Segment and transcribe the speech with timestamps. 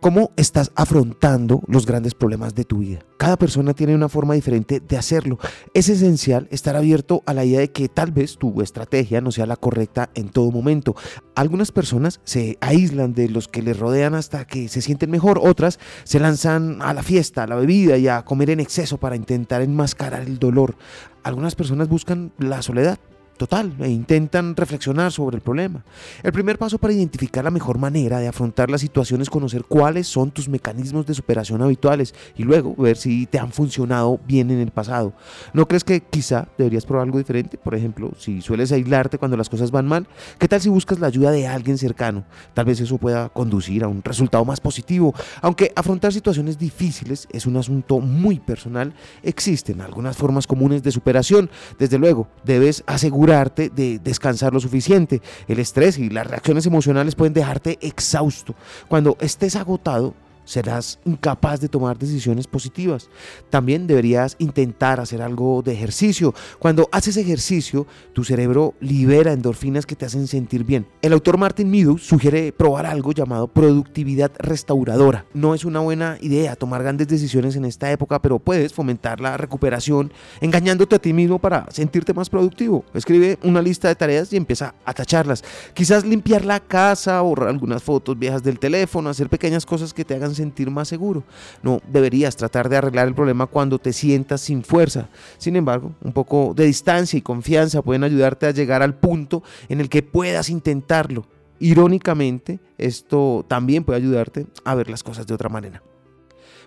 [0.00, 3.00] ¿Cómo estás afrontando los grandes problemas de tu vida?
[3.16, 5.40] Cada persona tiene una forma diferente de hacerlo.
[5.74, 9.44] Es esencial estar abierto a la idea de que tal vez tu estrategia no sea
[9.46, 10.94] la correcta en todo momento.
[11.34, 15.80] Algunas personas se aíslan de los que les rodean hasta que se sienten mejor, otras
[16.04, 19.62] se lanzan a la fiesta, a la bebida y a comer en exceso para intentar
[19.62, 20.76] enmascarar el dolor.
[21.24, 23.00] Algunas personas buscan la soledad
[23.38, 25.84] total e intentan reflexionar sobre el problema.
[26.22, 30.06] El primer paso para identificar la mejor manera de afrontar la situación es conocer cuáles
[30.08, 34.58] son tus mecanismos de superación habituales y luego ver si te han funcionado bien en
[34.58, 35.14] el pasado.
[35.54, 37.56] ¿No crees que quizá deberías probar algo diferente?
[37.56, 40.06] Por ejemplo, si sueles aislarte cuando las cosas van mal,
[40.38, 42.24] ¿qué tal si buscas la ayuda de alguien cercano?
[42.54, 45.14] Tal vez eso pueda conducir a un resultado más positivo.
[45.40, 51.50] Aunque afrontar situaciones difíciles es un asunto muy personal, existen algunas formas comunes de superación.
[51.78, 55.20] Desde luego, debes asegurar de descansar lo suficiente.
[55.46, 58.54] El estrés y las reacciones emocionales pueden dejarte exhausto.
[58.88, 60.14] Cuando estés agotado,
[60.48, 63.10] serás incapaz de tomar decisiones positivas.
[63.50, 66.34] También deberías intentar hacer algo de ejercicio.
[66.58, 70.86] Cuando haces ejercicio, tu cerebro libera endorfinas que te hacen sentir bien.
[71.02, 75.26] El autor Martin Meadows sugiere probar algo llamado productividad restauradora.
[75.34, 79.36] No es una buena idea tomar grandes decisiones en esta época, pero puedes fomentar la
[79.36, 82.84] recuperación engañándote a ti mismo para sentirte más productivo.
[82.94, 85.44] Escribe una lista de tareas y empieza a tacharlas.
[85.74, 90.14] Quizás limpiar la casa, borrar algunas fotos viejas del teléfono, hacer pequeñas cosas que te
[90.14, 91.24] hagan sentir más seguro.
[91.62, 95.08] No deberías tratar de arreglar el problema cuando te sientas sin fuerza.
[95.36, 99.80] Sin embargo, un poco de distancia y confianza pueden ayudarte a llegar al punto en
[99.80, 101.26] el que puedas intentarlo.
[101.60, 105.82] Irónicamente, esto también puede ayudarte a ver las cosas de otra manera.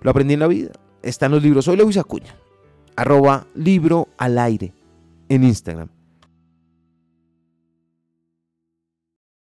[0.01, 0.71] Lo aprendí en la vida.
[1.01, 1.65] Está en los libros.
[1.65, 2.35] Soy Luis Acuña.
[2.95, 4.73] Arroba libro al aire
[5.29, 5.89] en Instagram.